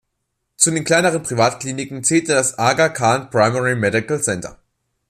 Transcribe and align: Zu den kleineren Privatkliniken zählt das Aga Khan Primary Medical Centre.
Zu 0.55 0.71
den 0.71 0.83
kleineren 0.83 1.21
Privatkliniken 1.21 2.03
zählt 2.03 2.27
das 2.27 2.57
Aga 2.57 2.89
Khan 2.89 3.29
Primary 3.29 3.75
Medical 3.75 4.19
Centre. 4.19 4.57